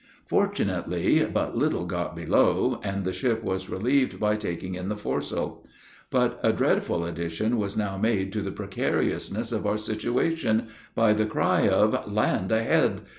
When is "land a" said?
12.11-12.63